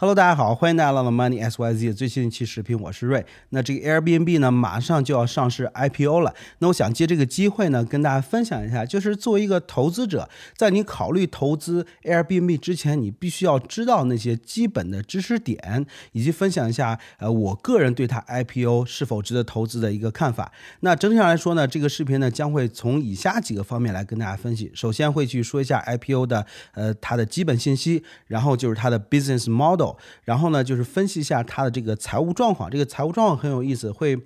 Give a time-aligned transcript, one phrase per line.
[0.00, 3.26] Hello，大家好，欢迎大家来到 Money S Y Z 最新一期视频，我是瑞。
[3.50, 6.34] 那这个 Airbnb 呢，马上就要上市 IPO 了。
[6.60, 10.26] 那我想借这个机会呢，跟大家分享一下，就是作为一个投资者，
[10.56, 20.50] 在你考虑投资 Airbnb 之前，你必须要知道那些基本的知识点，以及分享一下呃我个人对它 IPO 是否值得投资的一个看法。
[20.80, 24.72] 那整体上来说呢，这个视频呢将会从以下几个方面来跟大家分析。
[24.72, 29.89] 首先会去说一下 IPO 的呃它的基本信息，然后就是它的 business model。
[30.22, 34.18] 然后呢，就是分析一下他的这个财务状况，这个财务状况很有意思，会。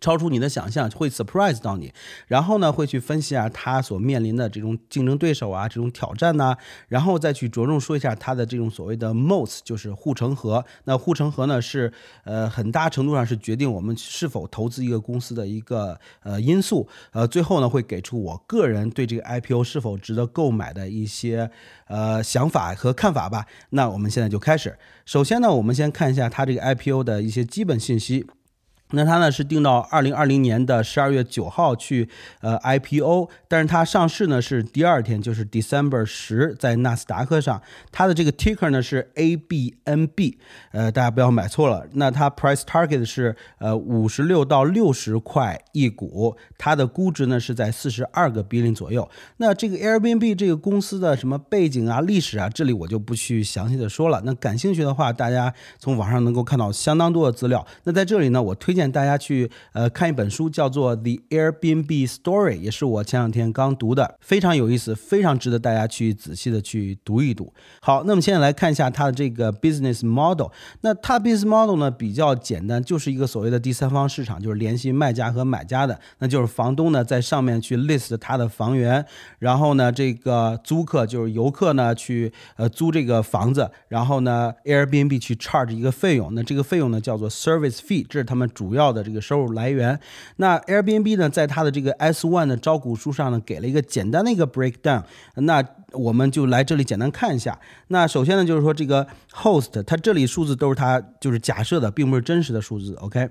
[0.00, 1.92] 超出你的想象，会 surprise 到你，
[2.26, 6.56] 然后呢，会去分析啊，他所面临的这种竞争对手啊，这种挑战呐，
[6.88, 10.64] 然后再去着重说一下他的这种所谓的 moats，就是护城河。
[10.84, 11.92] 那护城河呢，是
[12.24, 16.88] 呃很大程度上是决定我们是否投资一个公司的一个呃因素。
[17.12, 21.50] 呃，最后呢，会给出我个人对这个 IPO 是否值得购买的一些
[21.86, 23.44] 呃想法和看法吧。
[23.70, 24.78] 那我们现在就开始。
[25.04, 28.26] 首先呢，我们先看一下它这个 IPO 的一些基本信息。
[28.92, 32.08] 那它呢是定到二零二零年的十二月九号去
[32.40, 40.34] 呃 IPO，但是它上市呢是第二天，就是 December 十，在纳斯达克上，它的这个 ticker 呢是 ABNB，
[40.72, 41.86] 呃，大家不要买错了。
[41.92, 49.08] 那它 price target 是呃五十六到六十块一股，它的估值呢是在四十二个 billion 左右。
[49.36, 54.20] 那这个 Airbnb 这个公司的什么背景啊、历史啊，这里我就不去详细的说了。
[54.24, 57.64] 那感兴趣的话，大家从网上能够看到相当多的资料。
[57.84, 58.79] 那在这里呢，我推荐。
[58.80, 67.52] 荐大家去呃看一本书，叫做《The Airbnb Story》，也是我前两天刚读的，非常有意思，非常值得大家去仔细的去读一读。
[67.82, 70.48] 好，那么现在来看一下它的这个 business model。
[70.80, 76.00] 那它 business model 呢比较简单，就是一个所谓的第三方市场，就是联系卖家和买家的。
[76.20, 79.04] 那就是房东呢在上面去 list 他的房源，
[79.40, 88.69] 然后呢这个租客就是游客呢去呃租这个房子，然后呢 Airbnb 去 charge 一个费用，那这个费用呢叫做 service fee，这是他们主。
[88.70, 89.98] 主要的这个收入来源，
[90.36, 95.02] 那 Airbnb 呢，在它的这个 S one 的招股书上呢，给了一个简单的一个 breakdown，
[95.34, 95.60] 那
[95.90, 97.58] 我们就来这里简单看一下。
[97.88, 103.28] 那首先呢，就是说这个 host，它这里数字都是它就是假设的，并不是真实的数字，OK。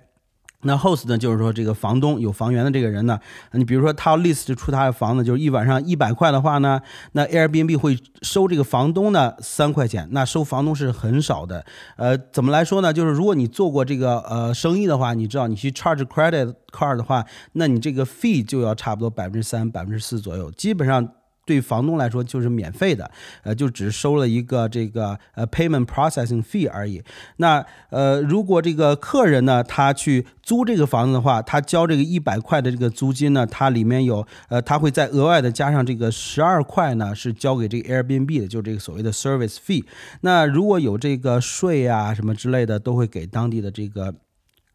[0.63, 3.17] 那 host 呢，就是说这个房东有房源的这个人呢，
[3.53, 6.81] 你比如说他 list 出他的房子，就是一晚上一百块的话呢，
[7.13, 11.65] 那 Airbnb 会收这个房东呢三块钱，那收房东是很少的。
[11.95, 12.91] 呃，怎么来说呢？
[12.91, 21.09] 就是如果你做过这个呃生意的话，你知道你去 charge credit card 的话，那你这个 fee 就要差不多百分之三、百分之四左右，基本上。
[21.49, 23.09] 对房东来说就是免费的，
[23.41, 27.01] 呃，就只收了一个这个呃 payment processing fee 而已。
[27.37, 39.83] 那呃，如果这个客人呢，他去租这个房子的话，他交这个一百块的这个租金呢，它里面有呃，他会再额外的加上这个十二块呢，是交给这个 Airbnb 的，就这个所谓的 service fee。
[40.21, 44.13] 那如果有这个税啊什么之类的，都会给当地的这个。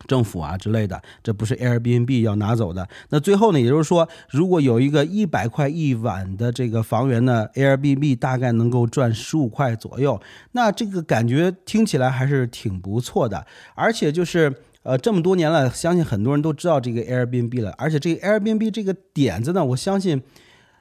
[0.07, 2.87] 政府啊之类的，这不是 Airbnb 要拿走的。
[3.11, 10.21] 那最后呢，也就是说，如果有一个一百块一晚的这个房源呢，Airbnb 大概能够赚十五块左右。
[10.53, 13.47] 那这个感觉听起来还是挺不错的。
[13.75, 17.75] 而且就是呃，这么多年了，相信很多人都知道这个 Airbnb 了。
[17.79, 20.23] 而且这个 Airbnb 这个点子呢，我相信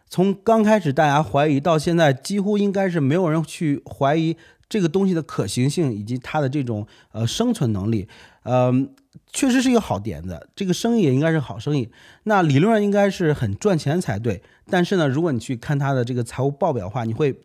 [0.09, 4.35] 从刚开始大家怀疑到现在，几乎应该是没有人去怀疑
[4.67, 8.07] 这个东西的可行性以及它的这种呃生存能力。
[8.43, 8.89] 嗯。
[9.33, 11.89] 确实是一个好点子，这个生意也应该是好生意，
[12.23, 14.41] 那理论上应该是很赚钱才对。
[14.69, 17.35] 但是呢，如果你去看它的这个财务报表的话，你会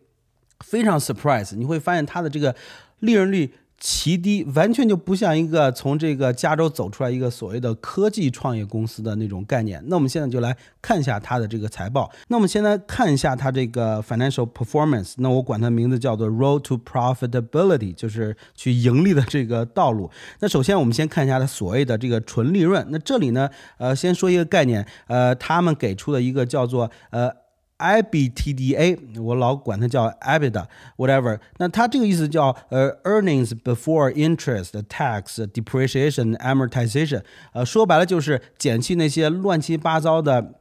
[0.61, 2.55] 非常 surprise，你会发现它的这个
[2.99, 3.53] 利润率。
[3.79, 9.81] 奇低，完全就不像一个从这个加州走出来一个所谓的科技创业公司的那种概念。
[9.87, 12.11] 那我们现在就来看一下它的这个财报。
[12.27, 15.13] 那我们现在看一下它这个 financial performance。
[15.17, 20.11] 那我管它名字叫做 road to profitability，就是去盈利的这个道路。
[20.39, 22.85] 那首先我们先看一下它所谓的这个纯利润。
[22.89, 27.31] 那这里呢，呃，先说一个概念，呃，他们给出的一个叫做呃。
[27.79, 31.39] EBITDA，我老管它叫 EBITDA，whatever。
[31.57, 37.23] 那它这个意思叫呃 earnings before interest, tax, depreciation, amortization。
[37.53, 40.53] 呃，说白了就是减去那些乱七八糟的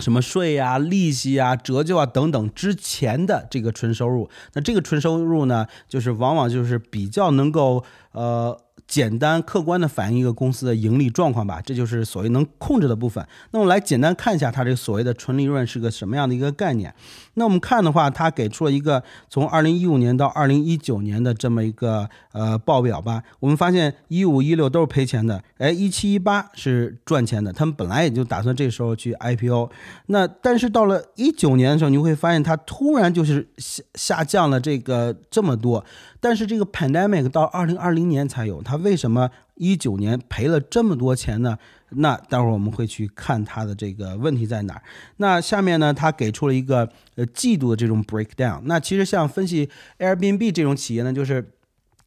[0.00, 4.28] 什么税呀、利息啊、折旧啊等等之前的这个纯收入。
[4.52, 8.60] 那这个纯收入呢，就是往往就是比较能够呃。
[8.86, 13.26] 简单客观的反映一个公司的盈利状况吧，这就是所谓能控制的部分。
[13.50, 16.94] 那我们来简单看一下它这个所谓的纯利润是个什么样的一个概念。
[17.34, 23.22] 那我们看的话，它给出了一个从二零一五年到二零一九年的这么一个呃报表吧。
[23.40, 27.52] 我们发现一五一六都是赔钱的，哎，一七一八是赚钱的。
[27.52, 29.70] 他们本来也就打算这时候去 IPO，
[30.06, 35.84] 那但是到了一九年的时候，你会发现它突然就是下下降了这个这么多。
[36.26, 41.56] 但是这个 pandemic 到二零二零年才有，它为什么一九年赔了这么多钱呢？
[41.90, 44.82] 那待会儿我们会去看它的这个问题在哪儿。
[45.18, 48.60] 那下面呢，它给出了一个呃季度的这种 breakdown。
[48.64, 49.70] 那其实像分析
[50.00, 51.52] Airbnb 这种企业呢，就是。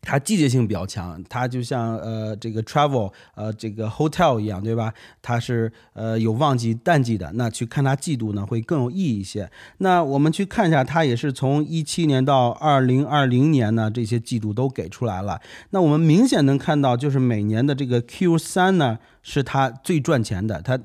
[0.01, 4.93] 它季节性比较强，它就像呃这个 travel 呃这个 hotel 一样，对吧？
[5.21, 9.51] 它是呃有旺季淡季的，那去看它季度呢会更有意义一些。
[9.79, 15.39] 那我们去看一下，它也是从一七年到二零二零年呢这些季度都给出来了。
[15.71, 20.79] 那我们明显能看到，就是每年的这个 Q 三呢是它最赚钱的，它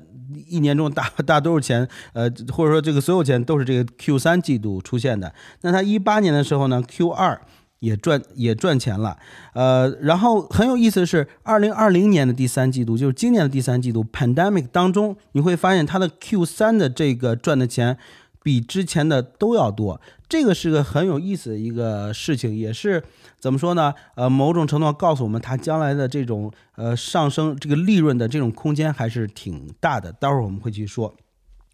[0.45, 5.33] 一年中大 大多数钱呃或者说这个所有钱都是这个 Q 三季度出现的。
[5.61, 7.41] 那它一八年的时候呢 Q 二。
[7.85, 9.15] 也赚也赚钱了，
[9.53, 17.97] 呃，然后很有意思的是，二零二零年的第三季度，就是今年的第三季度，pandemic 当中，你会发现它的 Q 三的这个赚的钱
[18.41, 23.03] 比之前的都要多，这个是个很有意思的一个事情，也是
[23.39, 23.93] 怎么说呢？
[24.15, 31.13] 呃，某种程度上告诉我们，它将来的这种呃上升这个利润的这种空间还是挺大的，待会儿我们会去说。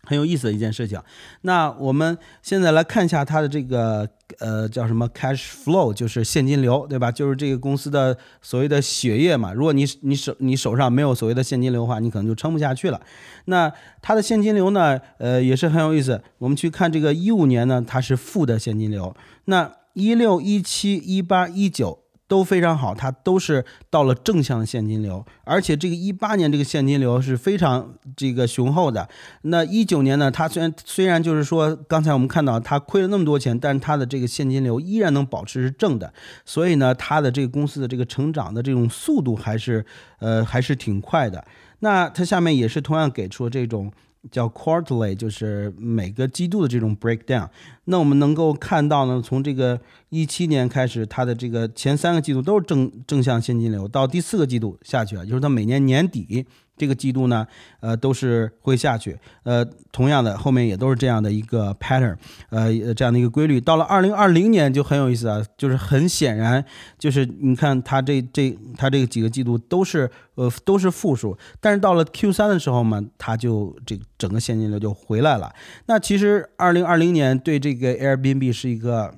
[0.04, 1.00] 很有意思的一件事情。
[1.42, 4.08] 那我们现在来看一下它的这个
[4.40, 7.12] 呃叫什么 cash flow，就是现金流，对吧？
[7.12, 9.54] 就是这个公司的所谓的血液嘛。
[9.54, 13.00] 如果你你手你手上没有所谓的现金流的话，你可能就撑不下去了。
[13.46, 13.72] 那
[14.02, 16.22] 它的现金流呢，呃也是很有意思。
[16.40, 19.16] 我们去看这个一五年呢，它是负的现金流。
[19.46, 22.01] 那一六一七一八一九。
[22.32, 29.10] 都非常好，它都是到了正向的现金流，而且这个一八年这个现金流是非常这个雄厚的。
[29.42, 36.14] 那一九年呢，它虽然虽然就是说刚才我们看到它亏了那么多钱，但是它的这个现金流依然能保持是正的，
[36.46, 39.86] 所以呢，它的这个公司的这个成长的这种速度还是
[40.20, 41.44] 呃还是挺快的。
[41.80, 43.92] 那它下面也是同样给出了这种。
[44.30, 47.50] 叫 quarterly，就是每个季度的这种 breakdown。
[47.86, 49.80] 那我们能够看到呢，从这个
[50.10, 56.46] 一七年开始，它的这个前三个季度都是正正向现金流，到第四个季度下去了，就是它每年年底。
[56.82, 57.46] 这个季度呢，
[57.80, 62.16] 呃，都是会下去，呃，同样的后面也都是这样的一个 pattern，
[62.50, 63.62] 呃，这样的一个规律。
[63.62, 66.66] 到了二零二零年就很有意思啊，就是很显然，
[66.98, 75.54] 就是你看它这这它这几个季度都是呃都是负数，但是到了 Q 三的时候嘛，它就这整个现金流就回来了。
[75.86, 79.14] 那其实二零二零年对这个 Airbnb 是一个。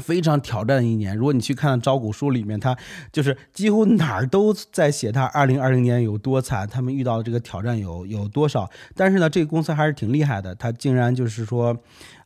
[0.00, 1.14] 非常挑战的一年。
[1.14, 2.76] 如果你去看招股书里面，他
[3.12, 8.68] 就是几乎哪儿都在写他二零二零年有多惨，他们遇到的这个挑战有有多少。
[8.96, 11.76] 但是呢，这个公司还是挺厉害的，他竟然就是说，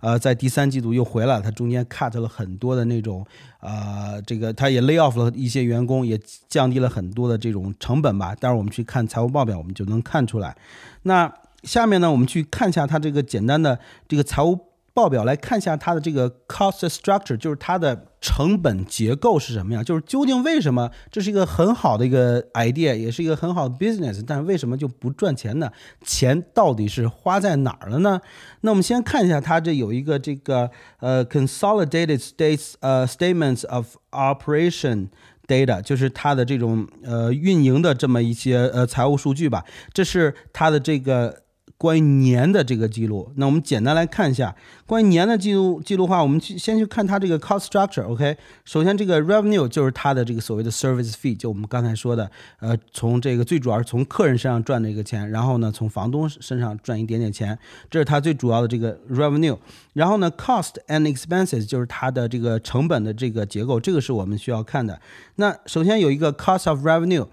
[0.00, 1.42] 呃，在第三季度又回来了。
[1.42, 3.26] 他中间 cut 了很多的那种，
[3.58, 6.18] 呃，这个他也 lay off 了一些员工，也
[6.48, 8.34] 降低了很多的这种成本吧。
[8.36, 10.56] 待会儿我们去看财务报表，我们就能看出来。
[11.02, 11.32] 那
[11.64, 14.65] 下面呢，我们去看一下它这个简单的这个财务。
[14.96, 19.84] 报表来看一下它的这个 cost structure，就是它的成本结构是什么样？
[19.84, 25.70] 就是究竟为什么这是一个很好的一个 idea，也是一个很好的 business，但是为什么就不赚钱呢？
[26.02, 28.18] 钱到底是花在哪儿了呢？
[28.62, 30.70] 那我们先看一下它这有一个这个
[31.00, 35.08] 呃 consolidated states 呃 statements of operation
[35.46, 39.62] data，就是它的这种呃运营的这么一些呃财务数据吧。
[39.92, 41.42] 这是它的这个。
[41.78, 44.56] 关于年的这个记录，那我们简单来看一下
[44.86, 48.34] 关于年的记录记录的话，我们去先去看它这个 cost structure，OK？
[48.64, 57.58] 首先这个 revenue 就是它的这个所谓的 service fee，就我们刚才说的，呃，从这个最主要是从客人身上赚的一个钱，然后呢从房东身上赚一点点钱，
[57.90, 59.58] 这是它最主要的这个 revenue。
[59.92, 64.98] 然后呢 cost and expenses 就是它的这个成本的这个结构，这个是我们需要看的。
[65.34, 67.26] 那首先有一个 cost of revenue。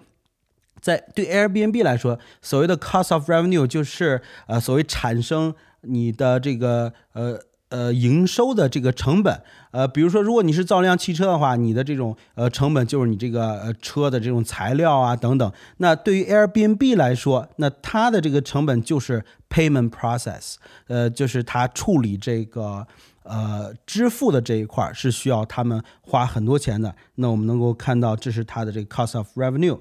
[0.83, 9.41] 在对 Airbnb 来说，所谓的 cost of revenue 就是呃所谓产生你的这个呃呃营收的这个成本。
[9.71, 15.51] 呃，比如说，如果你是造辆汽车的话，你的这种呃成本就是你这个呃车的这种材料啊等等。
[15.77, 20.55] 那对于 Airbnb 来说，那它的这个成本就是 payment process，
[20.87, 22.85] 呃，就是它处理这个。
[23.23, 26.93] 呃，支付的这一块是需要他们花很多钱的。
[27.15, 29.79] 那我们能够看到，这是它的这个 cost of revenue。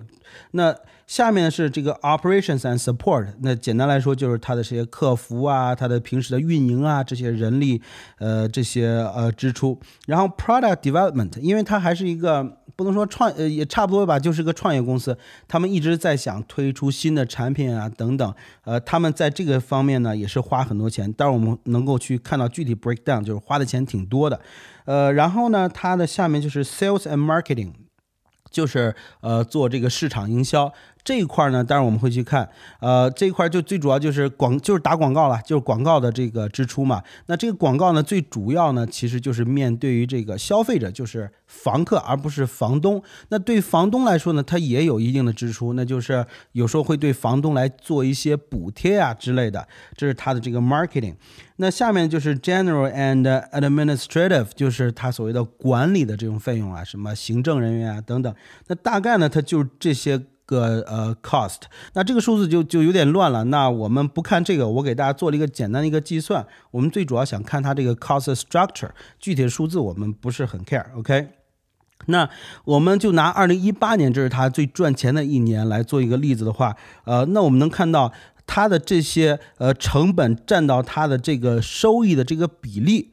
[0.52, 0.74] 那
[1.06, 3.26] 下面是这个 operations and support。
[3.40, 7.82] 那简单来说，就是它的这些客服啊，它的平时的运营啊，这些人力，
[8.18, 9.78] 呃，这些呃支出。
[10.06, 12.58] 然后 product development，因为它还是一个。
[12.76, 24.40] 不能说创呃也差不多吧，就是个创业公司，他们一直在想推出新的产品啊等等，呃，他们在这个方面呢也是花很多钱，但是我们能够去看到具体 breakdown，就是花的钱挺多的，
[24.84, 27.72] 呃，然后呢，它的下面就是 sales and marketing。
[28.50, 30.70] 就是呃做这个市场营销，
[31.04, 37.02] 这一块呢，当然我们会去看，呃，这一块就最主要就是广，就是打广告了，就是广告的这个支出嘛。
[37.26, 43.02] 那这个广告呢，最主要呢，其实就是面对于这个消费者，就是房客，而不是房东。
[43.30, 49.66] 那对房东来说呢，他也有一定的支出，那就是有时候会对房东来做一些补贴啊之类的，
[49.96, 51.16] 这是他的这个 marketing。
[51.56, 58.32] 那下面就是 general and administrative，就是他所谓的管理的这种费用啊，什么行政人员啊等等。
[58.68, 60.20] 那大概呢，它就这些。
[60.52, 61.62] 个呃，cost，
[61.94, 63.44] 那这个数字就就有点乱了。
[63.44, 66.46] 那我们不看这个，我给大家做了一个简单的一个计算。
[66.70, 70.84] 我们最主要想看它这个 cost structure，具体的数字我们不是很 care。
[70.94, 71.28] OK，
[72.06, 72.28] 那
[72.64, 78.12] 我们就拿二零一八年，这是它最赚钱的一年来做一个例子的话，呃，那我们能看到
[78.46, 83.12] 它的这些呃成本占到它的这个收益的这个比例。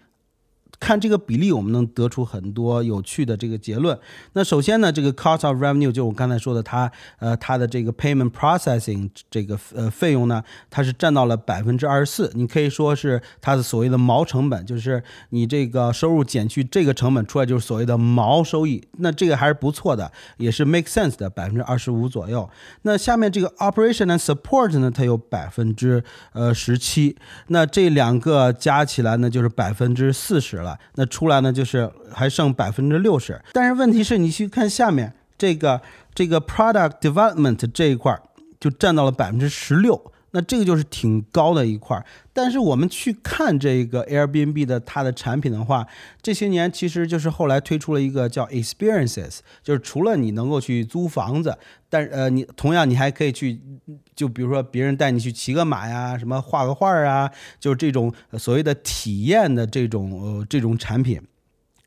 [0.79, 3.97] 看这个比例，我们能得出很多有趣的这个结论。
[4.33, 12.31] 那首先呢，这个 cost of revenue 就我刚才说的，它呃它的这个 payment processing 这个呃费用呢，它是占到了百分之二十四。
[12.33, 18.81] 你可以说是它的所谓的毛成本，就是你这个收入减去这个成本出来就是所谓的毛收益。
[18.99, 22.49] 那这个还是不错的，也是 make sense 的百分之二十五左右。
[22.83, 27.17] 那下面这个 operation and support 呢，它有百分之呃十七。
[27.47, 30.68] 那这两个加起来呢，就是百分之四十了。
[30.95, 33.41] 那出来呢，就是还剩百分之六十。
[33.53, 35.81] 但是问题是你去看下面这个
[36.13, 38.21] 这个 product development 这一块儿，
[38.59, 40.11] 就占到了百分之十六。
[40.31, 42.05] 那这个就是挺高的一块儿。
[42.31, 45.87] 但是我们去看这个 Airbnb 的它的产品的话，
[46.21, 51.57] 这些年其实就是后来推出了一个叫 Experiences，就是除了你能够去租房子，
[51.89, 53.59] 但呃你同样你还可以去，
[54.19, 61.21] 就比如说别人带你去骑个马呀，什么画个画啊，就是这种所谓的体验的这种呃这种产品。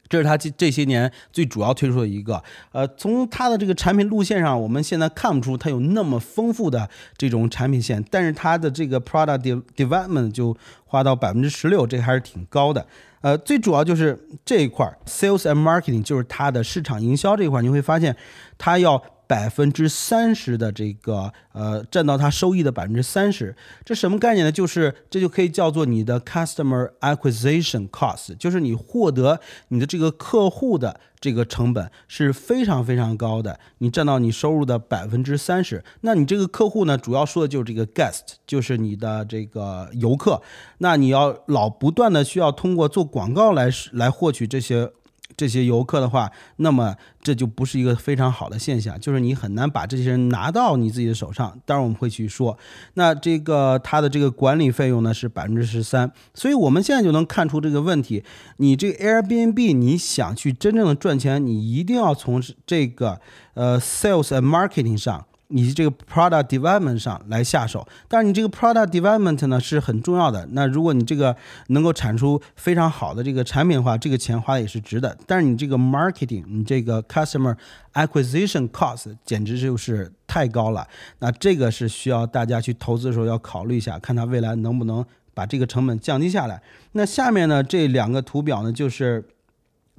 [0.09, 12.87] 这是它这这些年最主要推出的一个，呃，从它的这个产品路线上，我们现在看不出它有那么丰富的这种产品线，但是它的这个 product development 就花到百分之十六，这还是挺高的。
[13.21, 18.17] 呃，最主要就是这一块 sales and marketing，就是它的市场营销这一块，你会发现
[18.57, 19.03] 它要。
[19.33, 24.53] 百分之三十的这个呃，占到它收益的百分之三十，这什么概念呢？
[24.53, 35.83] 就是这就可以叫做你的 customer acquisition cost，就是你获得你的这个客户的这个成本是非常非常高的，你占到你收入的百分之三十。
[36.03, 40.43] 那你这个客户呢，主要说的就是这个 guest，就是你的这个游客。
[40.77, 44.93] 那你要老不断的需要通过做广告来来获取这些。
[45.37, 51.59] 这些游客的话，那么这就不是一个非常好的现象，就是你很难把这些人拿到你自己的手上。
[51.65, 52.57] 当然我们会去说，
[52.95, 58.23] 那这个它的这个管理费用呢是百分之十三，所以我们现在就能看出这个问题。
[58.59, 63.21] 你这个 Airbnb 你想去真正的赚钱，你一定要从这个
[63.55, 65.27] 呃 sales and marketing 上。
[65.53, 70.49] 你这个 product development 上来下手，但是你这个 product development 呢是很重要的。
[70.53, 71.37] 那如果你这个
[71.69, 75.17] 能够产出非常好的这个产品的话，这个钱花的也是值的。
[75.27, 77.57] 但是你这个 marketing，你这个 customer
[77.95, 80.89] acquisition cost 简直就是太高了。
[81.19, 85.05] 那这个是需要大家去投资的时候要考虑一下，看它未来能不能
[85.35, 86.63] 把这个成本降低下来。
[86.93, 89.25] 那下面呢这两个图表呢就是。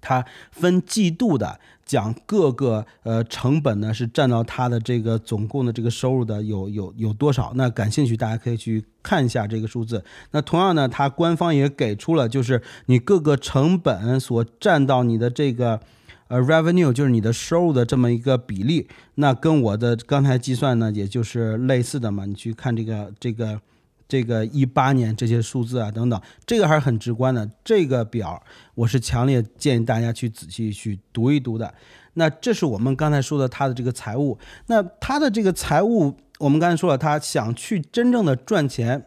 [0.05, 7.51] 它分季度的讲各个呃成本呢是占到它的这个总共的这个收入的有有有多少？
[7.55, 10.03] 那感兴趣大家可以去看一下这个数字。
[10.31, 15.79] 那同样呢，它官方也给出了就是你各个成本所占到你的这个
[16.27, 18.87] 呃 revenue，就是你的收入的这么一个比例。
[19.15, 22.25] 那跟我的刚才计算呢，也就是类似的嘛。
[22.25, 23.61] 你去看这个这个。
[24.07, 27.49] 这个一八年这些数字啊等等，这个还是很直观的。
[27.63, 28.41] 这个表
[28.75, 31.73] 我是强烈建议大家去仔细去读一读的。
[32.13, 34.37] 那这是我们刚才说的他的这个财务。
[34.67, 39.03] 那他的这个财务，我们刚才说了，他想去真正的赚钱，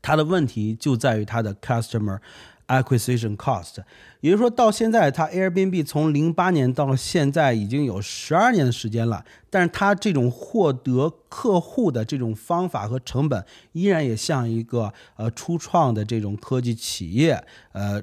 [0.00, 2.18] 他的问题就在于他的 customer。
[2.68, 3.78] Acquisition cost，
[4.20, 18.02] 也就是说到现在，它 Airbnb 从零八年到现在已经有十二年的时间了，但是它这种获得客户的这种方法和成本，依然也像一个呃初创的这种科技企业呃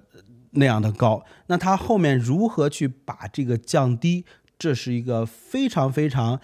[0.52, 1.24] 那样的高。
[1.48, 4.26] 那它后面如何去把这个降低，
[4.58, 6.40] 这是一个非常非常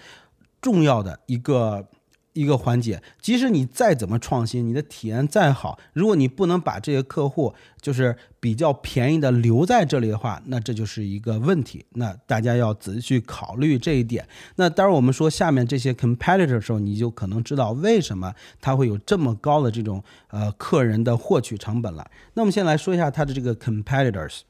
[0.61, 1.87] 重要的一个。
[2.33, 11.85] 一个环节，即使你再怎么创新，你的体验再好，如果你不能把这些客户就是比较便宜的留在这里的话，那这就是一个问题。
[11.93, 14.27] 那大家要仔细去考虑这一点。
[14.55, 22.09] 那当然，我们说下面这些 competitor 的时候，你就可能知道为什么它会有这么高的这种呃客人的获取成本了。
[22.33, 24.41] 那我们先来说一下它的这个 competitors。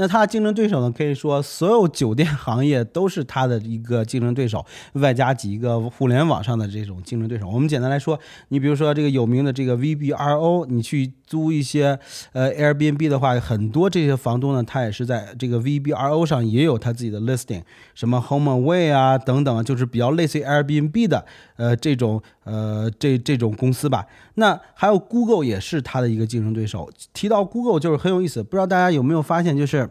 [0.00, 4.64] 那它的竞争对手呢，可以说所有酒店行业都是它的一个竞争对手，
[4.94, 7.46] 外加几个互联网上的这种竞争对手。
[7.46, 11.98] 我们简单来说，你比如说这个有名的这个 VBRO，你去租一些
[12.32, 17.60] 呃 Airbnb 的话，很多这些房东呢，他也是在这个 VBRO 上也有他自己的 listing，
[17.94, 21.26] 什么 HomeAway 啊等等，就是比较类似于 Airbnb 的
[21.56, 24.06] 呃这种呃这这种公司吧。
[24.34, 26.90] 那还有 Google 也是它的一个竞争对手。
[27.12, 29.88] 提到 Google 就是很有意思，不知道大家有没有发现，就是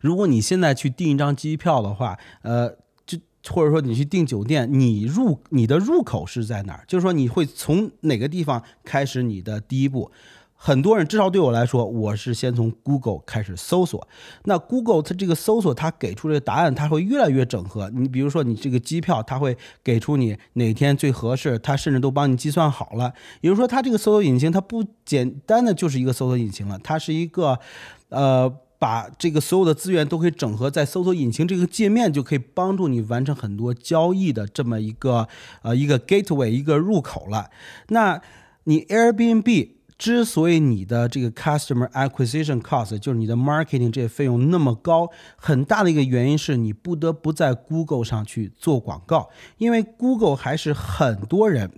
[0.00, 2.76] 如果你现在去订一张机票的话，呃。
[3.42, 6.84] 就或者说你去订酒店，你入你的入口是在哪儿？
[6.86, 10.10] 就是说你会从哪个地方开始你的第一步？
[10.62, 14.06] 很多人至少对我来说，我是先从 Google 开始搜索。
[14.44, 17.88] 那 Google 它这个搜索，它给出这个答案，它会越来越整合。
[17.94, 23.14] 你比如说你这个机票，它会给出你哪天最合适，它甚至都帮你计算好了。
[23.40, 27.58] 也就是说，它这个搜索引擎它不简单的就是一个搜索引擎了，它是一个
[28.10, 28.54] 呃。
[28.80, 35.28] 把这个所有的资源都可以整合在搜索引擎这个界面，就可以帮助你完成很多交易的这么一个
[35.60, 37.50] 呃一个 gateway 一个入口了。
[37.88, 38.22] 那
[38.64, 39.68] 你 Airbnb
[40.00, 49.28] 之所以你的这个 customer acquisition cost 就是你的 marketing 这些费用那么高，很大的一个原因是你不得不在 Google 上去做广告，
[49.58, 51.70] 因为 Google 还是很多人。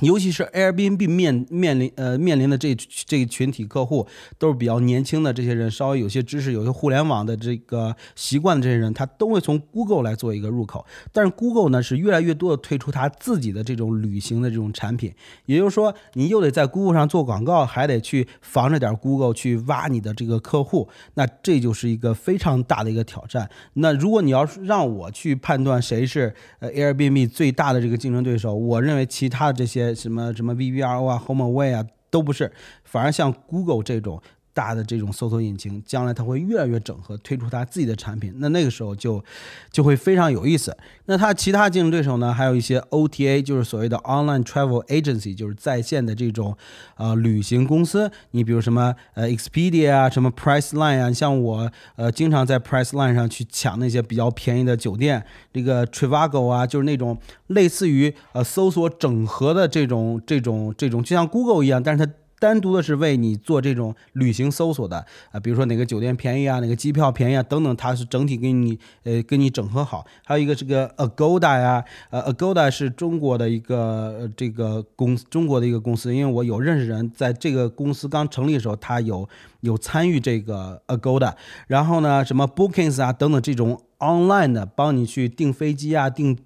[0.00, 4.06] 尤其是 Airbnb 面面临呃面临的这这群体客户
[4.38, 10.84] 都是比较年轻的这些人，稍微有些知识、有些互联网的这个习惯的这些人，他都会从 Google 来做一个入口。
[11.12, 15.14] 但是 Google 呢是越来越多的推出它自己的这种旅行的这种产品，
[15.46, 23.48] 也就是说你又得在 Google 上做广告，还得去防着点 Google 去挖你的这个客户，那这就是一个非常大的一个挑战。
[23.72, 29.85] 那如果你要是让我去判断谁是呃 Airbnb 最大的这个竞争对手，我认为其他的这些。
[29.94, 32.50] 什么什么 VVRO 啊，HomeAway 啊，都不是，
[32.84, 34.20] 反而像 Google 这种。
[34.56, 38.32] 大的这种搜索引擎，将来它会越来越整合，推出它自己的产品。
[38.38, 39.22] 那那个时候就
[39.70, 40.74] 就会非常有意思。
[41.04, 42.32] 那它其他竞争对手呢？
[42.32, 46.56] 还有一些 OTA，就是所谓的 Online Travel Agency，就是在线的这种
[46.96, 48.10] 呃旅行公司。
[48.30, 55.22] 你比如什么呃 Expedia 啊，什么 Priceline 啊，像我呃经常在 Priceline 上去抢那些比较便宜的酒店。
[55.52, 62.10] 这个 Trivago 啊，就是那种类似于呃搜索整合的这种这种这种，就像 Google 一样，但是它。
[62.38, 70.04] 单独的是为你做这种旅行搜索的啊，比如说哪个酒店便宜啊，哪个机票便宜啊等等，它是整体给你呃给你整合好。
[70.24, 79.28] 还有一个这个 Agoda 呀，呃 Agoda 是中国的一个这个公中国的一个公司，因为我有认识人在这个公司刚成立的时候，他有
[79.60, 81.34] 有参与这个 Agoda。
[81.66, 86.36] 然后呢，什么 Bookings 啊等等这种 online 的，帮你去订飞机啊订。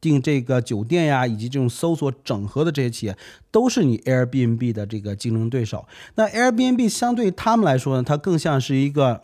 [0.00, 3.16] 订这个酒店呀，以及这种搜索整合的这些企业，
[3.50, 5.86] 都是你 Airbnb 的这个竞争对手。
[6.14, 9.22] 那 Airbnb 相对他们来说呢，它更像是一个。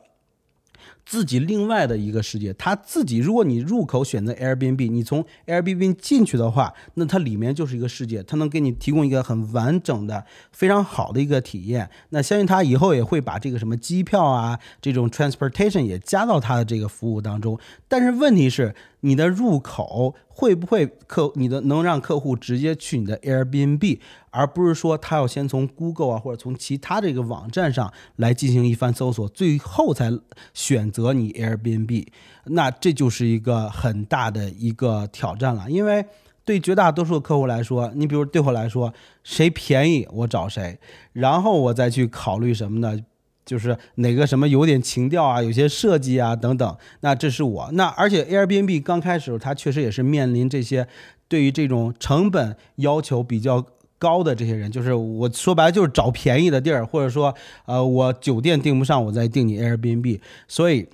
[1.04, 11.90] 自己另外的一个世界，它自己，如果你入口选择 Airbnb，你从 Airbnb 进去的话，那它里面就是一个世界，它能给你提供一个很完整的、非常好的一个体验。
[12.10, 17.58] 那相信他以后也会把这个什么机票啊，这种 transportation 也加到他的这个服务当中。
[17.88, 18.72] 但是问题是，
[19.02, 24.00] 你的入口会不会客，你的能让客户直接去你的 Airbnb？
[24.30, 30.10] 而不是说他要先从 Google 啊或者从其他这个网站上来进行一番搜索，最后才
[30.54, 32.06] 选择你 Airbnb，
[32.46, 35.70] 那这就是一个很大的一个挑战了。
[35.70, 36.06] 因为
[36.44, 40.78] 对绝大多数的客户来说，你比如对我来说，谁便宜我找谁，
[41.12, 42.98] 然后我再去考虑什么呢？
[43.44, 46.76] 就是哪个什么有点情调啊，有些设计啊等等。
[47.00, 47.70] 那这是我。
[47.72, 50.86] 那而且 Airbnb 刚开始它确实也是面临这些
[51.28, 53.66] 对于这种成本要求比较。
[54.02, 57.32] 高的这些人，就是我说白了就是找便宜的地儿，或者说，
[57.66, 60.88] 呃，我酒店订不上，我再订你 Airbnb，所以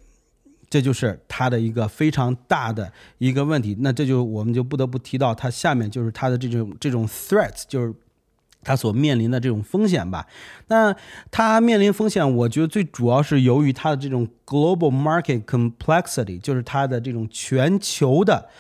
[0.69, 3.75] 这就是它的一个非常大的一个问题。
[3.81, 7.95] 那这就我们就不得不提到它下面就是它的这种这种 threats，就是
[8.69, 10.27] 它所面临的这种风险吧。
[10.67, 10.95] 那
[11.31, 18.51] 它面临风险，我觉得最主要是由于它的这种 global market complexity，就是它的这种全球的。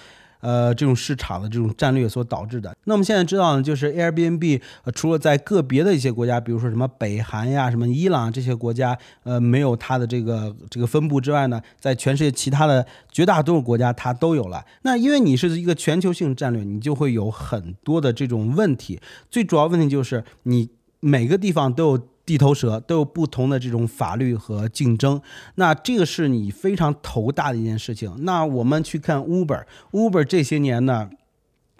[0.40, 2.76] 呃，这种市场的这种战略所导致的。
[2.84, 14.64] 那我们现在知道呢，就是 Airbnb，呃，除了在个别的一些国家，比如说什么北韩呀、什么伊朗这些国家，呃，没有它的这个这个分布之外呢，在全世界其他的绝大多数国家它都有了。
[14.82, 19.00] 那因为你是一个全球性战略，你就会有很多的这种问题。
[19.30, 20.68] 最主要问题就是你
[21.00, 22.02] 每个地方都有。
[22.28, 25.18] 地头蛇都有不同的这种法律和竞争，
[25.54, 28.14] 那这个是你非常头大的一件事情。
[28.18, 31.08] 那我们去看 Uber，Uber 这些年呢，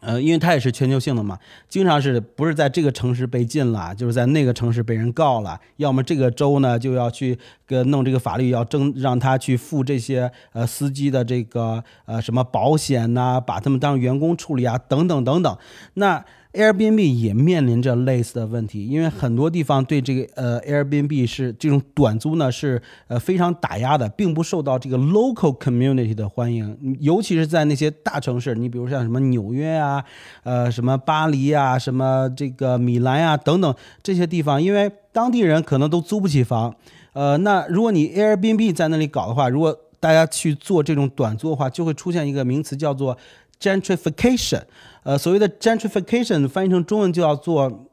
[0.01, 15.59] 呃，因为它也是全球性的嘛，经常是不是在这个城市被禁了，就是在那个城市被人告了，要么这个州呢就要去跟弄这个法律，要争让他去付这些呃司机的这个呃什么保险呐，把他们当员工处理啊，等等等等。
[15.93, 16.25] 那
[16.59, 30.05] Airbnb 也面临着类似的问题，因为很多地方对这个呃 Airbnb 是这种短租呢是呃非常打压的，并不受到这个 local community 的欢迎，尤其是在那些大城市，你比如像什么纽约啊，
[30.43, 36.75] 呃什么巴黎啊，什么这个米兰啊等等这些地方，因为当地人可能都租不起房，
[37.13, 43.17] 呃，那如果你 Airbnb 在那里搞的话，如果大家去做这种短租的话，就会出现一个名词叫做
[43.61, 44.63] gentrification。
[45.03, 47.87] 呃，所谓的 gentrification 翻译成中文就要做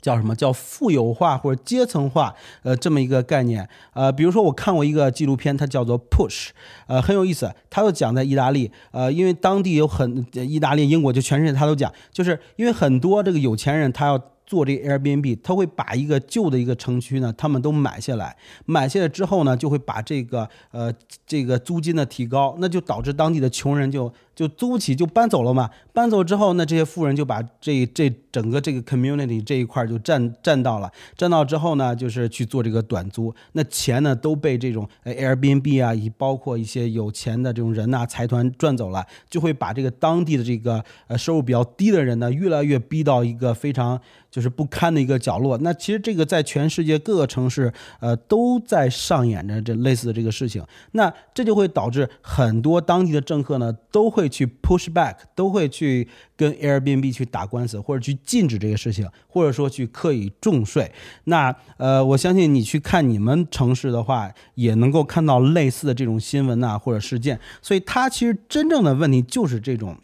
[0.00, 3.68] 叫什么叫富有化或者阶层化，呃，这么一个概念。
[3.92, 6.50] 呃，比如说我看过一个纪录片，它叫做 Push，
[6.86, 7.52] 呃，很有意思。
[7.68, 14.20] 它就讲在意大利，呃，因为当地有很意大利、英国就全世界他都讲，就是因为很多这个有钱人他要。
[14.48, 20.90] 做这个 Airbnb，他会把一个旧的一个城区呢，他们都买下来，买下来之后呢，就会把这个呃
[21.26, 25.68] 这个租金呢提高，那就导致当地的穷人就就租起，就搬走了嘛。
[25.92, 44.00] 搬走之后，那这些富人就把这这整个这个 community 这一块就占占到了，占到之后呢，就是去做这个短租，那钱呢都被这种 Airbnb 啊，以包括一些有钱的这种人呐财团赚走了，就会把这个当地的这个呃收入比较低的人呢，越来越逼到一个非常。
[44.30, 45.56] 就是不堪的一个角落。
[45.62, 50.62] 那其实这个在全世界各个城市，呃，都在上演着这类似的这个事情。
[50.92, 60.90] 那这就会导致很多当地的政客呢，都会去 push back，都会去跟 Airbnb 去打官司，或者去禁止这个事情，或者说去刻意重税。
[61.24, 67.38] 那呃，我相信你去看你们城市的话，也能够看到类似的这种新闻呐或者事件。
[67.62, 69.96] 所以它其实真正的问题就是这种。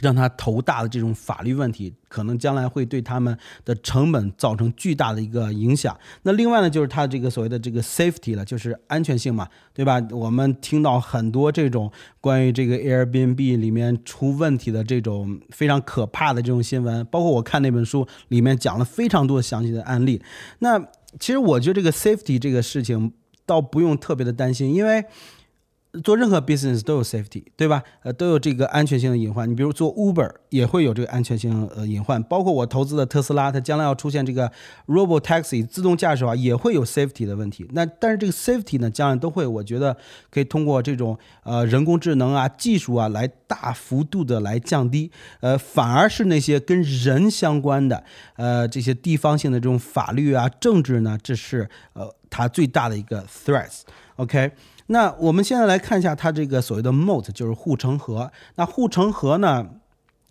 [0.00, 5.96] 让他头大的这种法律问题，可能将来会对他们的成本造成巨大的一个影响。
[6.22, 10.00] 那另外呢，就是他这个所谓的这个 safety 了，就是安全性嘛，对吧？
[10.10, 20.22] 我们听到很多这种关于这个 Airbnb 里面出问题的这种非常可怕的这种新闻，包括我看那本书里面讲了非常多详细的案例。
[20.60, 20.80] 那
[21.20, 23.12] 其实我觉得这个 safety 这个事情
[23.44, 25.04] 倒不用特别的担心，因为。
[26.02, 27.82] 做任何 business 都有 safety，对吧？
[28.02, 29.48] 呃，都有这个安全性的隐患。
[29.48, 34.50] 你比如做 Uber 也会有这个安全性呃隐患，包括我投资的特斯拉，它将来要出现这个
[34.86, 37.68] Robo Taxi 自动驾驶啊，也会有 safety 的问题。
[37.72, 39.94] 那但是这个 safety 呢，将来都会，我觉得
[40.30, 45.10] 可以通过这种呃人工智能啊技术啊来大幅度的来降低。
[45.40, 48.02] 呃，反而是那些跟人相关的
[48.36, 53.80] 呃这些地方性的这种法律啊政治呢，这是呃它最大的一个 threats。
[54.16, 54.52] OK。
[54.92, 58.30] 那我们现在来看一下它这个所谓的 moat，就是护城河。
[58.56, 59.66] 那护城河呢，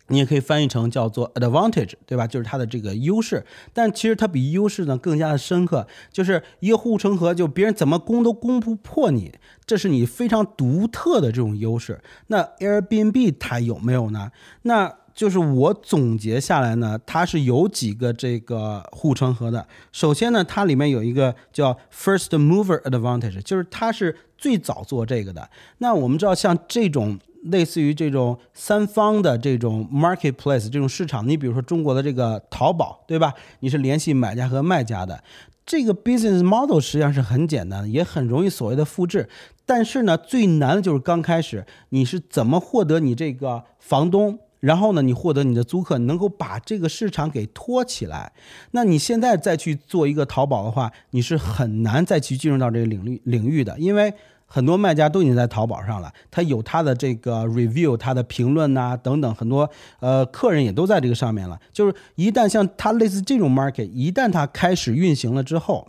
[0.07, 2.27] 你也可以翻译成叫做 advantage，对吧？
[2.27, 3.43] 就是它的这个优势。
[3.73, 9.33] 但其实它比优势呢更加的深刻，就是一个护城河，就别人怎么攻都攻不破你，
[9.65, 11.99] 这是你非常独特的这种优势。
[12.27, 14.31] 那 Airbnb 它有没有呢？
[14.61, 19.65] 那就是我总结下来呢，它是有几个这个护城河的。
[19.91, 25.49] 首先呢，它里面有一个叫 first mover advantage，就是它是最早做这个的。
[25.79, 33.33] 那我们知道，像这种类似于这种三方的这种 marketplace 这种市场，你比如说中国的这个淘宝，对吧？
[33.59, 35.23] 你是联系买家和卖家的，
[35.65, 39.27] 这个 business model 实际上是很简单的，也很容易所谓的复制。
[39.65, 44.39] 但是呢，最难的就是刚开始，你是怎么获得你这个房东？
[44.61, 48.31] 然后呢，你获得你的租客，能够把这个市场给托起来。
[48.71, 54.13] 那你现在再去做一个淘宝的话，你是很难再去进入到这个领域领域的，因为
[54.45, 59.69] 很多卖家都已经在淘宝上了，他有他的这个 review，他的评论呐等等，很多
[59.99, 61.59] 呃客人也都在这个上面了。
[61.73, 65.87] 就是一旦像他类似这种 market，一旦它开始运行了之后。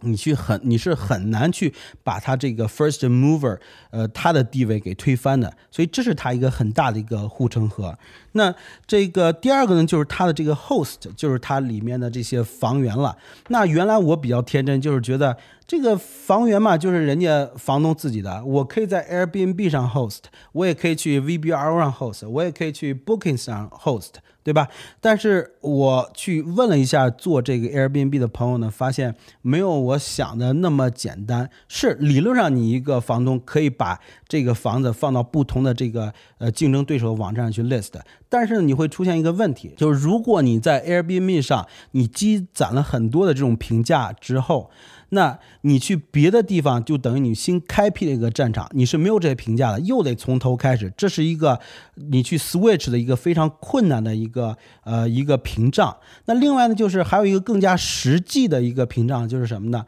[0.00, 1.72] 你去很你是很难去
[2.04, 3.58] 把他这个 first mover，
[3.90, 7.98] 呃，他的地位给推翻的，所以这是他一个很大的一个护城河。
[8.36, 8.54] 那
[8.86, 13.16] 这个第二个呢，就是它的这个 host，就是它里面的这些房源了。
[13.48, 20.20] 那原来我比较天真，就是觉得这个房源嘛，就是人家房东自己的，我可以在 Airbnb 上 host，
[20.52, 24.10] 我也可以去 VBRO 上 host，我也可以去 Booking 上 host。
[24.46, 24.68] 对吧？
[25.00, 31.50] 但是我去问了一下做这个 Airbnb 的朋友呢，发现没有我想的那么简单。
[31.66, 37.94] 是理论上你一个房东可以把这个房子放到不同的这个呃竞争对手网站上去 list，
[38.28, 44.70] 但是，你会出现一个问题，就是如果你在 Airbnb 上你积攒了很多的这种评价之后，
[45.10, 51.60] 那你去别的地方，就等于你新开辟了一个战场，你是没有这些评价的，又得从头开始，这是一个
[51.94, 55.96] 你去 switch 的一个非常困难的一个呃一个屏障。
[56.24, 59.86] 那另外呢，就是还有一个更加实际的一个屏障，就是什么呢？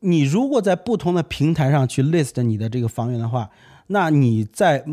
[0.00, 3.48] 你如果在不同的平台上去 list 你的这个房源的话，
[3.86, 4.84] 那你在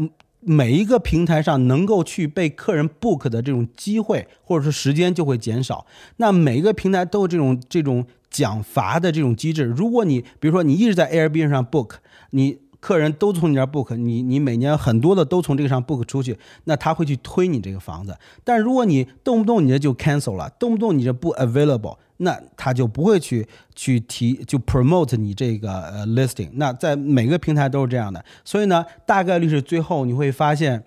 [0.41, 5.85] 每一个平台上能够去被客人 book 的这种机会或者是时间就会减少。
[6.17, 8.05] 那每一个平台都有这种这种。
[8.31, 11.95] 奖罚的这种机制，如果你比如说你一直在 Airbnb 上 book，
[12.29, 18.17] 你客人都从你这儿 book，你你每年很多的都从这个上 book 出去，那他会去推你这个房子。
[18.43, 26.49] 但如果你动不动你这就 cancel 了，动不动你这不 available，那他就不会去去提就 promote 你这个呃 listing。
[26.53, 30.83] 那在每个平台都是这样的，所以呢，大概率是最后你会发现，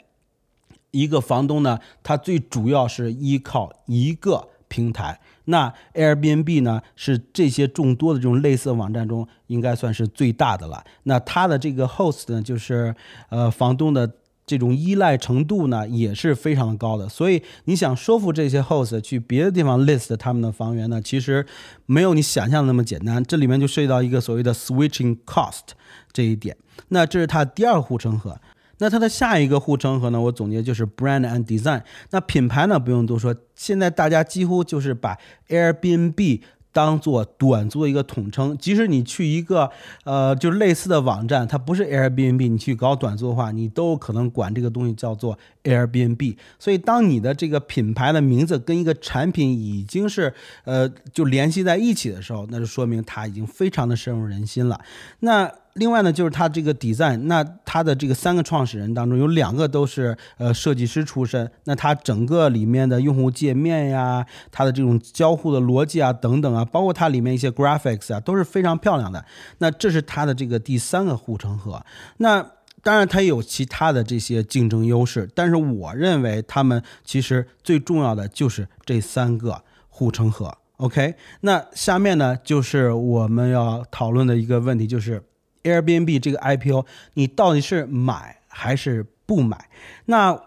[0.90, 5.20] 一个房东呢，他最主要是依靠一个平台。
[5.44, 10.82] 那 Airbnb 呢，是这些众多的这种类似网站中，应该算是最大的了。
[11.04, 12.92] 那它的这个 host 呢，就是
[13.28, 14.10] 呃房东的
[14.44, 17.08] 这种依赖程度呢，也是非常高的。
[17.08, 21.46] 所以你想说服这些 host 去别的地方 list 他们的房源呢，其实
[21.86, 23.22] 没有你想象的那么简单。
[23.22, 25.76] 这里面就涉及到一个所谓的 switching cost
[26.12, 26.56] 这一点。
[26.88, 28.36] 那这是它第二护城河。
[28.78, 30.20] 那它的下一个护城河呢？
[30.20, 31.82] 我总结就是 brand and design。
[32.10, 36.40] 那品牌呢，不用多说，现在大家几乎就是把 Airbnb。
[36.74, 39.70] 当做短租的一个统称，即使你去一个
[40.02, 46.36] 呃，就是类似的网站，它不是 Airbnb，你去搞短租的话，你都可能管这个东西叫做 Airbnb。
[46.58, 50.34] 所以，当你的这个品牌的名字跟一个产品已经是
[50.64, 54.80] 呃就联系在一起的时候，那就说明它已经非常的深入人心了。
[55.20, 69.24] 那另外呢，就是它这个 design，那它的这个三个创始人当中有两个都是呃设计师出身，那它整个里面的用户界面呀，它的这种交互的逻辑啊等等啊，包括它里面一些 graphics 啊，都是非常漂亮的。
[69.58, 71.84] 那这是它的这个第三个护城河。
[72.18, 72.52] 那
[72.84, 80.56] 当然它也有其他的这些竞争优势，但是我认为他们其实最重要的就是这三个护城河。
[80.76, 85.20] OK，那下面呢就是我们要讨论的一个问题，就是。
[85.64, 89.68] Airbnb 这个 IPO，你到底是买还是不买？
[90.04, 90.40] 那，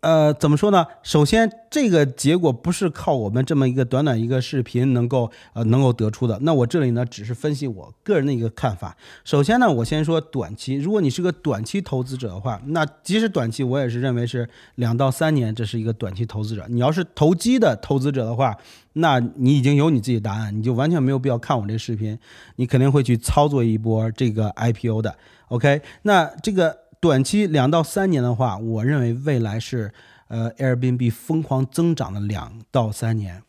[0.00, 0.86] 呃，怎么说呢？
[1.02, 1.50] 首先。
[1.70, 6.36] 这个结果不是靠我们这么一个短短一个视频能够呃能够得出的。
[6.42, 8.96] 那我这里呢，只是分析我个人的一个看法。
[9.24, 16.66] 首先呢，我先说短期，如果你是个短期投资者的话，那即使短期，我也是认为是两到三年，这是一个短期投资者。
[16.68, 18.58] 你要是投机的投资者的话，
[18.94, 22.18] 那你已经有你自己答案，你就完全没有必要看我这视频，
[22.56, 25.14] 你肯定会去操作一波这个 IPO 的。
[25.50, 29.92] OK，那这个短期两到三年的话，我认为未来是。
[30.32, 33.42] 呃，Airbnb 疯狂增长的两到三年，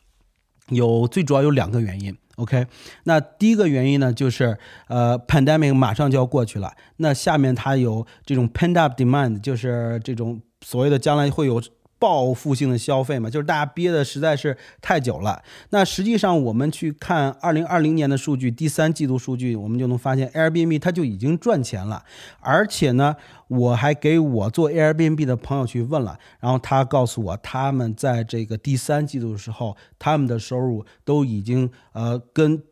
[0.69, 2.17] 有最主要有两个原因。
[2.37, 2.65] OK，
[3.03, 11.61] 那第一个原因呢，就是呃，pandemic 马上就要过去了，那下面它有这种 pend up demand，就是这种所谓的将来会有。
[12.01, 15.39] 报复性的消费嘛，就是大家憋的实在是太久了。
[15.69, 22.03] 那实际上，我们去看二零二零年的数据，第三季度数据，我们就能发现 Airbnb 它就已经赚钱了。
[22.39, 23.15] 而且呢，
[23.47, 32.63] 我还给我做 Airbnb 的朋友去问了，然后他告诉我，他们在这个第三季度的时候，他们的收入都已经呃跟。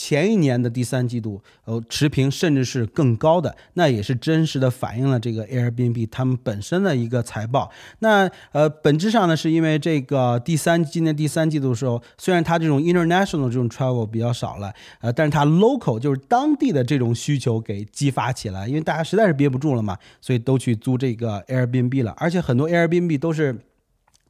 [0.00, 7.68] 前一年的第三季度，呃，持平甚至是更高的，那也是真实的反映了这个 Airbnb 他们本身的一个财报。
[7.98, 23.58] 那呃，本质上呢，是因为这个第三今年第三季度的时候，虽然它这种 international 这种 travel 比较少了，呃，但是它 local 就是当地的这种需求给激发起来，因为大家实在是憋不住了嘛，所以都去租这个 Airbnb 了，而且很多 Airbnb 都是。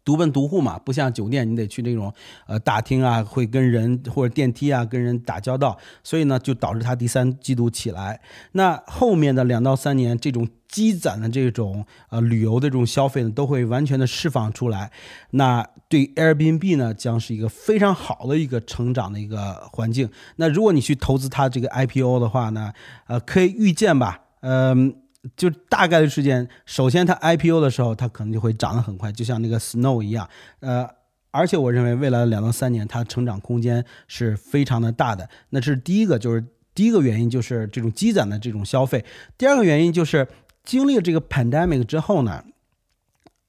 [0.08, 2.10] 独门独户嘛，不像酒店，你得去那种
[2.46, 8.18] 呃大厅啊，会跟人或者电梯啊跟人打交道，所以呢，就导致它第三季度起来。
[8.52, 14.90] 那后面的两到三年，这种积攒的这种呃旅游的这种消费呢，都会完全的释放出来。
[15.32, 20.08] 那对 Airbnb 呢，将是一个非常好的一个成长的一个环境。
[20.36, 22.72] 那如果你去投资它这个 IPO 的话呢，
[23.08, 24.94] 呃，可以预见吧，嗯。
[25.37, 30.28] 就大概率事件，首先它 IPO 的时候，它可能就会涨得很快，就像那个 Snow 一样。
[30.61, 30.88] 呃，
[31.31, 35.28] 而且我认为未来两到三年，它成长空间是非常的大的。
[35.50, 39.04] 那是第一个，就是第一个原因，就是这种积攒的这种消费。
[39.37, 40.26] 第二个原因就是
[40.64, 42.44] 经历了这个 pandemic 之后呢。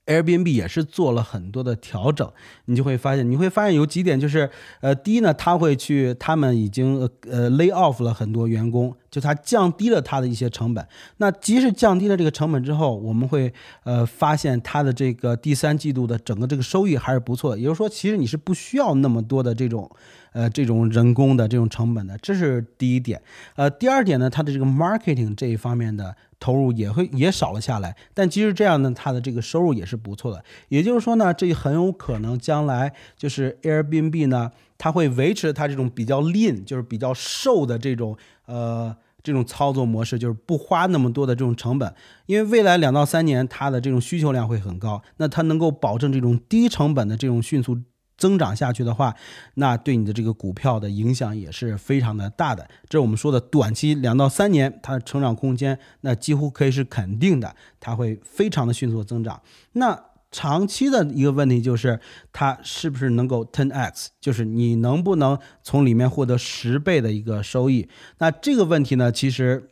[0.05, 2.27] Airbnb 也是做了很多的调整，
[2.65, 4.49] 你就会发现，你会发现有几点，就是，
[4.81, 10.87] 呃，第一呢，他会去，他们已经呃 lay off 了很多员工，就它降低了它的一些成本。
[11.17, 17.57] 那即使降低了这个成本之后，我们会呃发现它的这个第三季度的整个这个收益还是不错的。
[17.57, 19.89] 也就是说，其实你是不需要那么多的这种
[20.33, 23.21] 呃这种人工的这种成本的，这是第一点。
[23.55, 26.15] 呃，第二点呢，它的这个 marketing 这一方面的。
[26.41, 30.41] 投入也会也少了下来，但即使这样呢，它的这个收入也是不错的。
[30.69, 41.93] 也就是说呢，这很有可能将来就是 Airbnb 呢，它会维持它这种比较 lean，就是比较瘦的这种呃这种操作模式，就是不花那么多的这种成本。
[42.25, 47.77] 因为未来两到三年它的这种需求量会很高，那它能够保证这种低成本的这种迅速。
[48.19, 49.15] 增长下去的话，
[49.53, 52.67] 那对你的这个股票的影响也是非常的大的。
[52.89, 59.41] 这是我们说的短期两到三年，它的成长空间那几乎可以是肯定的，它会非常的迅速增长。
[59.71, 59.97] 那
[60.31, 61.99] 长期的一个问题就是，
[62.31, 67.89] 它是不是能够 ten x，就是你能不能从里面获得十倍的一个收益？
[68.19, 69.69] 那这个问题呢，其实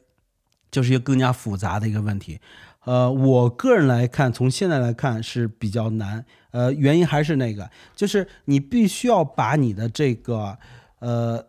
[0.72, 2.40] 就是一个更加复杂的一个问题。
[2.86, 6.26] 呃，我个人来看，从现在来看是比较难。
[6.52, 10.58] 呃，原因还是那个，就是你必须要把你的这个
[11.00, 11.46] 呃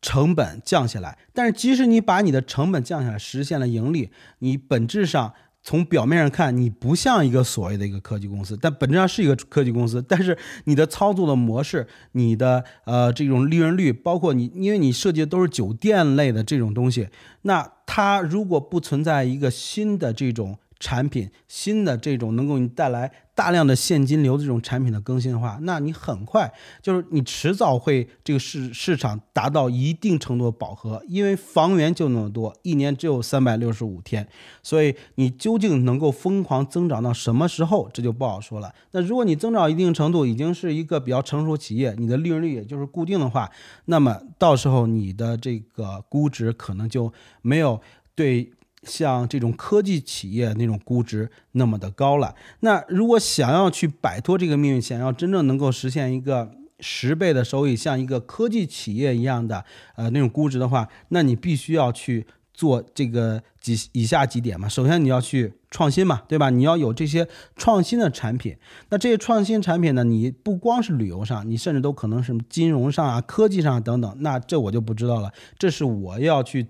[0.00, 1.18] 成本降下来。
[1.34, 5.34] 但是，即使你把你的成本降下来，实现了盈利，你本质上
[5.66, 10.00] 从表面上看，你不像一个所谓的一个科技公司，但本质上是一个科技公司。
[10.00, 17.08] 但是，你的操作的模式，你的呃这种利润率，包括你，因为你设计的都是酒店类的这种东西，
[17.42, 20.56] 那它如果不存在一个新的这种。
[20.78, 34.26] 产品新的这种能够你带来大量的现金流的这种产品的更新的话，那你很快就是你迟早会这个市市场达到一定程度的饱和，因为房源就那么多，一年只有三百六十五天，
[34.62, 38.74] 所以你究竟能够疯狂增长到什么时候，这就不好说了。
[38.92, 43.50] 那如果你增长一定程度，已经是一个比较成熟企业，你的利润率也就是固定的话，
[43.86, 47.12] 那么到时候你的这个估值可能就
[47.42, 47.80] 没有
[48.14, 48.50] 对。
[48.86, 59.64] 像这种科技企业那种估值那么的高了，那如果想要去摆脱这个命运，想要真正能够实现一个十倍的收益，像一个科技企业一样的
[59.96, 64.68] 呃那种估值的话，那你必须要去做这个几以下几点嘛。
[64.68, 66.50] 首先你要去创新嘛，对吧？
[66.50, 68.56] 你要有这些创新的产品。
[68.90, 74.16] 那这些创新产品呢，你不光是旅游上，你甚至都可能是金融上啊、科技上等等。
[74.20, 76.68] 那这我就不知道了，这是我要去。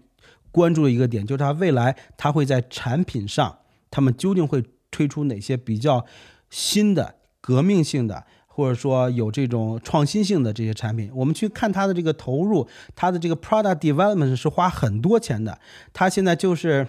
[0.56, 3.58] 关注的一个点就是它未来它会在产品上，
[3.90, 6.06] 他们究竟会推出哪些比较
[6.48, 11.10] 新的、革命性的，或者说有这种创新性的这些产品？
[11.14, 15.58] 我们去看它的这个投入，它的这个 product development 是花很多钱的。
[15.92, 16.88] 它现在就是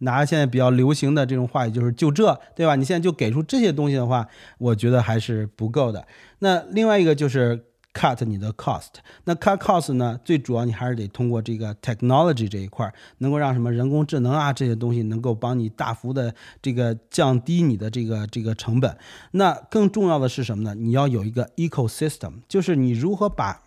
[0.00, 2.76] 拿现在比较流行的这种话语，就是就这，对吧？
[2.76, 6.06] 你现在就给出这些东西的话，我觉得还是不够的。
[6.40, 7.65] 那另外一个就是。
[7.96, 8.88] Cut 你的 cost，
[9.24, 10.20] 那 cut cost 呢？
[10.22, 18.98] 最主要你还是得通过这个 technology 这一块，能够让什么人工智能啊这些东西能够帮你大幅的这个降低你的这个这个成本。
[19.30, 20.74] 那更重要的是什么呢？
[20.74, 23.62] 你要有一个 ecosystem，就是你如何把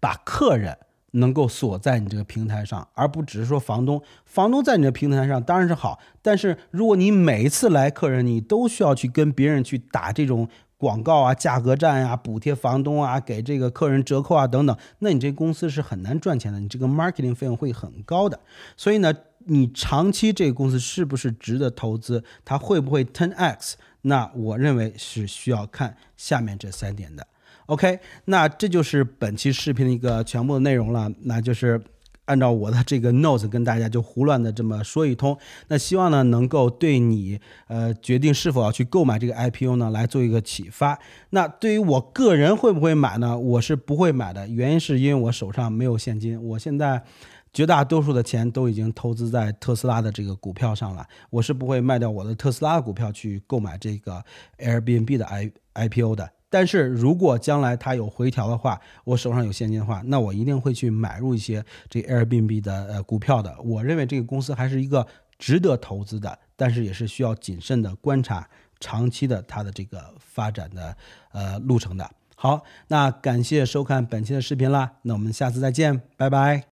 [0.00, 0.76] 把客人
[1.12, 10.48] 能够锁在你这个平台上，而不只是说房东，房东在你的平台上当然是好，但是如果你每一次来客人，你都需要去跟别人去打这种。
[10.80, 18.40] 广告啊，价格战呀，补贴房东啊，给这个客人折扣啊，等等，那你这公司是很难赚钱的，你这个 marketing 费用会很高的。
[18.78, 19.12] 所以呢，
[19.44, 23.76] 你长期这个公司是不是值得投资，它会不会 ten x？
[24.00, 27.26] 那我认为是需要看下面这三点的。
[27.66, 31.78] OK，那这就是本期视频的一个全部的内容了，那就是。
[32.30, 40.96] 按照我的这个 notes 跟大家就胡乱的这么说一通，那希望呢能够对你呃决定是否要去购买这个 IPO 呢来做一个启发。
[41.30, 43.36] 那对于我个人会不会买呢？
[43.36, 47.02] 我是不会买的，原因是因为我手上没有现金，我现在
[47.52, 54.22] 绝大多数的钱都已经投资在特斯拉的这个股票上了，我是不会卖掉我的特斯拉股票去购买这个
[54.58, 56.30] Airbnb 的 I IPO 的。
[56.50, 63.56] 但是如果将来它有回调的话，我手上有现金的话，那我一定会去买入一些这 Airbnb 的呃股票的。
[63.62, 65.06] 我认为这个公司还是一个
[65.38, 68.46] 值得投资的，但是也是需要谨慎的观察
[68.80, 70.96] 长期的它的这个发展的
[71.32, 72.10] 呃路程的。
[72.34, 76.64] 好，那感谢收看本期的视频啦，那我们下次再见，拜拜。